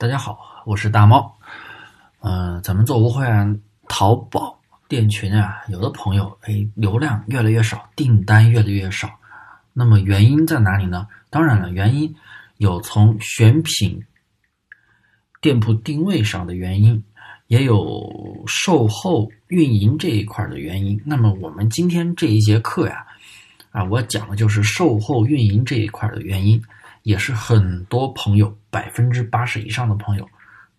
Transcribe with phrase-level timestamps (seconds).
[0.00, 1.38] 大家好，我是大猫。
[2.20, 9.10] 嗯、咱们做无会员淘宝店群啊，有的朋友哎，流量越来越少，订单越来越少。
[9.74, 11.06] 那么原因在哪里呢？
[11.28, 12.14] 当然了，原因
[12.56, 14.02] 有从选品、
[15.42, 17.04] 店铺定位上的原因，
[17.48, 20.98] 也有售后运营这一块的原因。
[21.04, 23.06] 那么我们今天这一节课呀，
[23.70, 26.62] 啊，我讲的就是售后运营这一块的原因，
[27.02, 30.28] 也是很多朋友百分之八十以上的朋友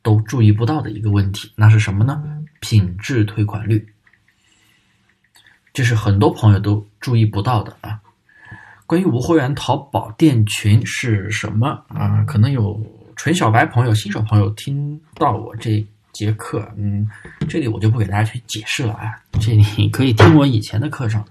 [0.01, 1.51] 都注意不到的一个问题。
[1.55, 2.21] 那是什么呢？
[2.59, 3.87] 品质退款率，
[5.73, 7.99] 这是很多朋友都注意不到的啊。
[8.85, 12.23] 关于无货源淘宝店群是什么啊？
[12.25, 12.79] 可能有
[13.15, 17.09] 纯小白朋友、新手朋友听到我这节课，嗯，
[17.47, 19.17] 这里我就不给大家去解释了啊。
[19.39, 21.23] 这里可以听我以前的课程，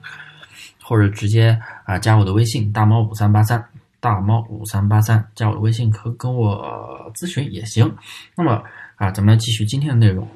[0.83, 3.63] 或者直接啊加我的微信大猫五三八三
[4.01, 7.95] 大猫五三八三，加我的微信可跟我咨询也行。
[8.35, 8.63] 那么
[8.97, 10.27] 啊，咱们来继续今天的内容。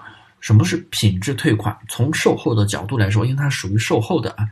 [0.40, 1.74] 什么是品质退款？
[1.88, 4.46] 从售后的角度来说，因为它属于售后的啊，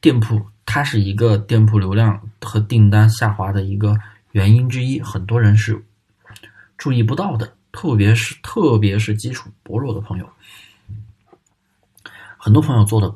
[0.00, 3.98] 店铺它是一个店铺流量和订单下滑的一个
[4.30, 5.84] 原因之一，很多人是
[6.78, 10.28] 注意不到的，特别是特别是基础薄弱的朋友，
[12.36, 13.12] 很多朋友做的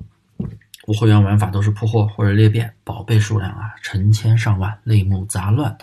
[0.88, 5.76] 无会员玩法都是铺货或者裂变，宝贝数量啊成千上万，类目杂乱。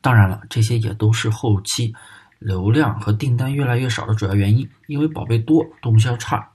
[0.00, 1.94] 当然了，这些也都是后期
[2.38, 6.48] 流量和订单越来越少的主要原因，因为宝贝多，动销差，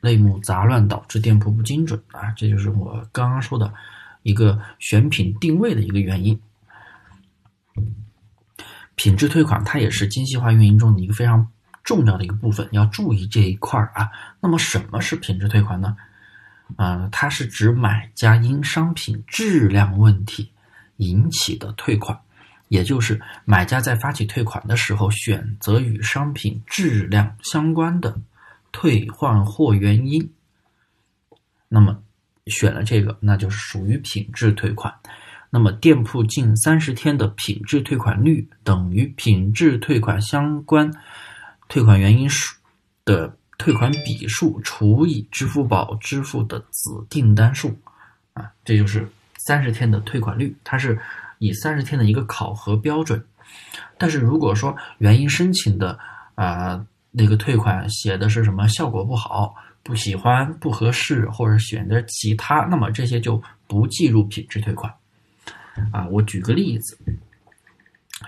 [0.00, 3.74] 类目杂乱导致店铺不精准啊，这就是我刚刚说的
[4.22, 6.40] 一个选品定位的一个原因。
[8.94, 11.44] 品质退款它也是精细化运营中的一个非常
[11.82, 14.08] 重要的一个部分，要注意这一块儿啊。
[14.38, 15.96] 那么什么是品质退款呢？
[16.76, 20.50] 啊、它是指买家因商品质量问题
[20.96, 22.18] 引起的退款，
[22.68, 28.20] 也就是买家在发起退款的时候，选择与商品质量相关的
[28.70, 30.32] 退换货原因。
[31.68, 32.02] 那么
[32.46, 34.92] 选了这个，那就是属于品质退款。
[35.50, 40.90] 那么店铺近三十天的品质退款率等于品质退款相关
[41.68, 42.56] 退款原因数
[43.04, 47.72] 的退款笔数除以支付宝支付的子订单数，
[48.32, 49.08] 啊，这就是
[49.46, 50.98] 三十天的退款率，它是
[51.38, 53.24] 以三十天的一个考核标准。
[53.96, 55.96] 但是如果说原因申请的
[56.34, 64.92] 啊、那个退款写的是什么效果不好、不喜欢、不合适，或者选择其他，那么这些就不计入品质退款。
[65.92, 66.98] 啊，我举个例子，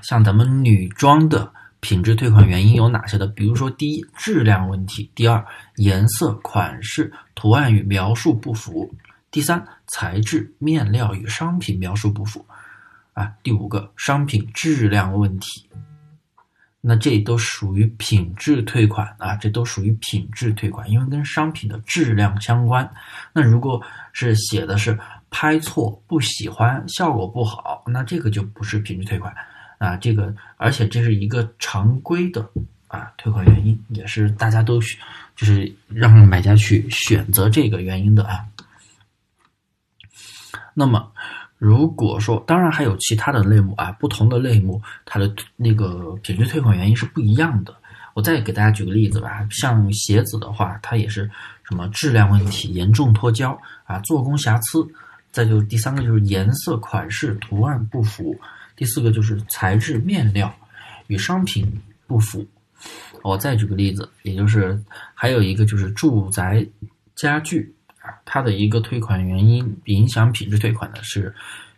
[0.01, 1.53] 像咱们女装的
[1.85, 3.27] 品质退款原因有哪些的？
[3.27, 5.45] 比如说，第一，质量问题；第二，
[5.77, 8.89] 颜色、款式、图案与描述不符；
[9.31, 12.41] 第三，材质、面料与商品描述不符；
[13.13, 15.69] 啊，第五个，商品质量问题。
[16.81, 22.91] 那这都属于品质退款啊，这都属于品质退款，因为跟商品的质量相关。
[23.35, 23.83] 那如果
[24.15, 29.35] 是写的是拍错、不喜欢、效果不好，那这个就不是品质退款
[29.85, 29.97] 啊。
[29.97, 32.49] 这个而且这是一个常规的
[32.89, 34.99] 啊退款原因，也是大家都选
[35.37, 38.45] 就是让买家去选择这个原因的啊。
[40.75, 41.13] 那么
[41.59, 47.75] 如果说，当然还有其他的类目啊，不同的类目它的那个品质退款原因是不一样的。
[48.13, 51.29] 我再给大家举个例子吧，像鞋子的话，它也是
[51.63, 54.87] 什么质量问题、严重脱胶啊、做工瑕疵，
[55.33, 58.37] 再就第三个就是颜色、款式、图案不符，
[58.77, 60.55] 第四个就是材质、面料
[61.07, 61.71] 与商品
[62.07, 62.47] 不符。
[63.23, 64.83] 我再举个例子，也就是
[65.15, 66.67] 还有一个就是住宅
[67.15, 71.35] 家具啊，它的一个退款原因影响品质退款的是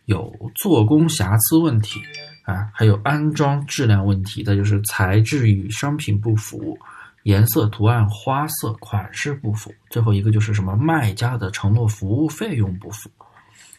[0.06, 2.00] 有做工瑕疵问题。
[2.46, 6.78] 啊，还有安装质量问题，再就是材质与商品不符，
[7.24, 13.10] 颜色、图案、花色、款式不符，最后一个就是什么卖家的承诺服务费用不符。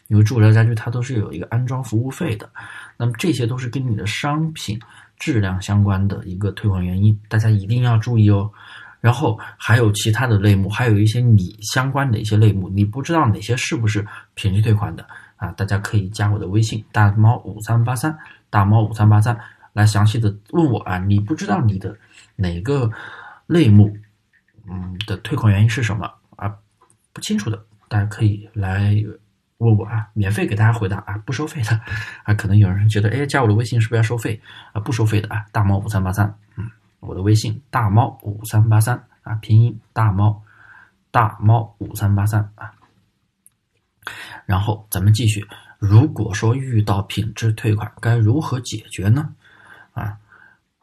[0.08, 2.50] 因为住宅家具它都是有一个安装服务费的，
[2.96, 4.78] 那么这些都是跟你的商品
[5.18, 8.50] 质量相关的一个退款原因，大家一定要注意哦。
[9.00, 15.06] 然后还有其他的类目，还有一些你相关的一些类目，你不知道哪些是不是品质退款的
[15.36, 15.52] 啊？
[15.52, 18.18] 大家可以加我的微信大猫五三八三。
[18.50, 19.38] 大猫五三八三
[19.72, 21.96] 来详细的问我啊，你不知道你的
[22.34, 22.90] 哪个
[23.46, 23.96] 类目，
[24.68, 26.52] 嗯的退款原因是什么啊？
[27.12, 28.96] 不清楚的，大家可以来
[29.58, 31.80] 问我啊，免费给大家回答啊，不收费的
[32.22, 32.32] 啊。
[32.34, 34.40] 可能有人觉得，哎，加我的微信是不是要收费
[34.72, 34.80] 啊？
[34.80, 36.70] 不收费的啊，大猫五三八三，嗯，
[37.00, 40.42] 我的微信大猫五三八三啊，拼音大猫
[41.10, 42.72] 大猫五三八三啊。
[44.46, 45.46] 然后咱们继续。
[45.78, 49.28] 如果说遇到品质退款，该如何解决呢？
[49.92, 50.16] 啊，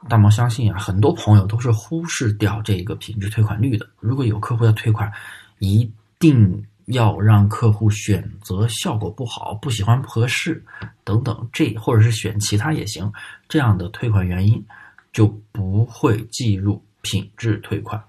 [0.08, 3.88] 大猫相信啊，很多朋友都是忽视掉这个品质退款率的。
[4.00, 5.12] 如果有客户要退款，
[5.60, 5.90] 一
[6.20, 10.64] 定要让客户选择效果不好、不喜欢、不合适
[11.04, 13.12] 等等，这或者是选其他也行，
[13.50, 14.64] 这样的退款原因
[15.12, 18.02] 就不会计入品质退款。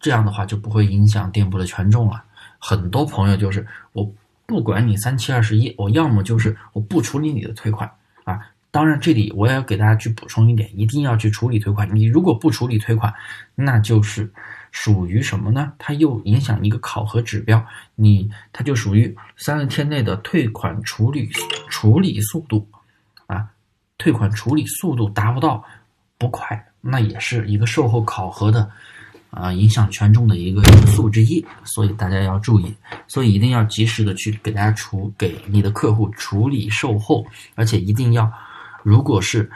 [0.00, 2.22] 这样的话就不会影响店铺的权重了。
[2.58, 4.10] 很多朋友就是我
[4.46, 7.90] 不管你三七二十一，我要么就是我不处理你的退款
[8.24, 8.40] 啊。
[8.70, 11.88] 当然，这里我也要给大家去补充一点，一定要去处理退款。
[11.94, 13.14] 你如果不处理退款，
[13.54, 14.30] 那就是
[14.76, 15.72] 属于什么呢？
[15.78, 21.30] 它又影响一个考核指标，你它就属于三十天内的退款处理
[21.70, 22.68] 处理速度。
[23.26, 23.46] 啊，
[23.98, 25.64] 退款处理速度达不到
[26.18, 28.68] 不快，那也是一个售后考核的
[29.30, 32.74] 啊影响权重的一个因素之一，所以大家要注意，
[33.06, 37.24] 所以一定要及时的去给大家处给你的客户处理售后，
[37.54, 38.30] 而且一定要。
[38.82, 39.48] 如果是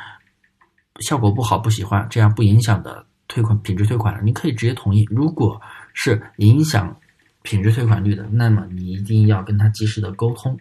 [1.01, 5.07] 效果不好、不喜欢，这样不影响的退款品质退款了，你可以直接同意。
[5.11, 5.61] 如果
[5.95, 6.97] 是影响
[7.43, 10.59] 品质退款率的，那么你一定要跟他及时的沟通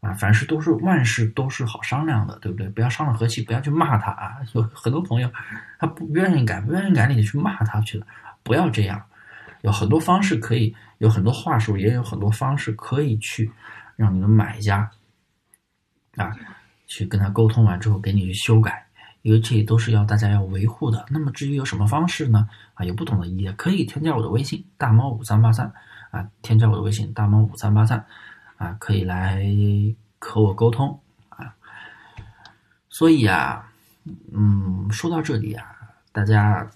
[0.00, 0.12] 啊。
[0.12, 2.68] 凡事都是万事都是好商量的，对不对？
[2.68, 4.36] 不要伤了和气，不要去骂他啊。
[4.54, 5.30] 有很多朋友
[5.78, 8.06] 他不愿意改，不愿意改，你就去骂他去了。
[8.42, 9.02] 不要这样，
[9.62, 13.50] 有很多方式可以，有很多话术，也有很多方式可以去
[13.96, 14.88] 让你的买家
[16.16, 16.32] 啊。
[16.86, 18.83] 去跟他沟通完之后，给你去修改，
[19.24, 21.06] 因为这都是要大家要维护的。
[21.08, 22.46] 那么至于有什么方式呢？
[22.74, 25.72] 啊，有不同的，也可以添加我的微信大猫五三八三
[26.10, 28.04] 啊，添加我的微信大猫五三八三
[28.58, 29.42] 啊，可以来
[30.18, 31.00] 和我沟通
[31.30, 31.54] 啊。
[32.90, 33.72] 所以啊，
[34.30, 35.64] 嗯，说到这里啊，
[36.12, 36.70] 大家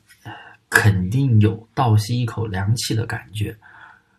[0.70, 3.54] 肯定有倒吸一口凉气的感觉，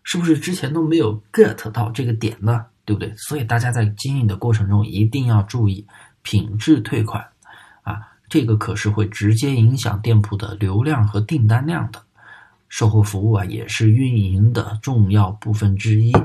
[0.03, 2.67] 是不是之前都没有 get 到这个点呢？
[2.85, 3.11] 对不对？
[3.17, 5.87] 所以大家在经营的过程中一定要注意
[6.21, 7.27] 品质退款，
[8.29, 12.01] 这个可是会直接影响店铺的流量和订单量的。
[12.69, 16.15] 售后服务啊，也是运营的重要部分之一。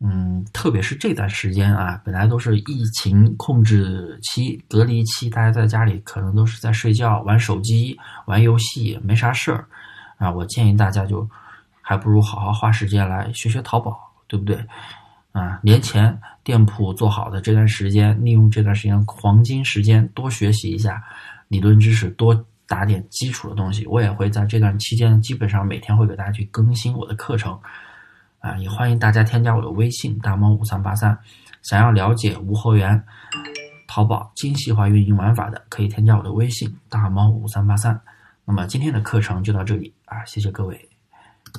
[0.00, 7.96] 嗯，特别是这段时间啊，本来都是疫情控制期、隔离期，大家在家里可能都是在睡觉、玩手机、
[8.26, 9.68] 玩游戏，没啥事儿
[10.18, 10.28] 啊。
[10.32, 11.28] 我建议大家就
[11.82, 13.96] 还不如好好花时间来学学淘宝，
[14.26, 14.56] 对不对？
[15.32, 21.02] 啊，年前店铺做好的这段时间，利用这段时间黄金时间多学习一下
[21.48, 22.34] 理论知识，多
[22.66, 23.86] 打点基础的东西。
[23.86, 27.58] 我也会在这段期间，基本上每天会给大家去更新我的课程。
[28.40, 31.16] 啊，也欢迎大家添加我的微信大猫五三八三，
[31.62, 33.00] 想要了解无货源
[33.86, 38.00] 淘宝精细化运营玩法的，可以添加我的微信大猫五三八三。
[38.44, 40.89] 那么今天的课程就到这里啊，谢谢各位。